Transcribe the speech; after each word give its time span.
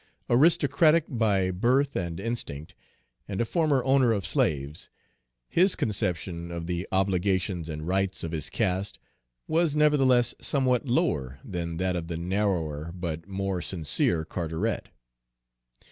Aristocratic 0.31 1.05
by 1.07 1.51
birth 1.51 1.95
and 1.95 2.19
instinct, 2.19 2.73
and 3.27 3.39
a 3.39 3.45
former 3.45 3.83
owner 3.83 4.13
of 4.13 4.25
slaves, 4.25 4.89
his 5.47 5.75
conception 5.75 6.51
of 6.51 6.65
the 6.65 6.87
obligations 6.91 7.69
and 7.69 7.87
rights 7.87 8.23
of 8.23 8.31
his 8.31 8.49
caste 8.49 8.97
was 9.47 9.75
nevertheless 9.75 10.33
somewhat 10.41 10.87
lower 10.87 11.39
than 11.43 11.77
that 11.77 11.95
of 11.95 12.07
the 12.07 12.17
narrower 12.17 12.91
but 12.95 13.27
more 13.27 13.61
sincere 13.61 14.25
Carteret. 14.25 14.89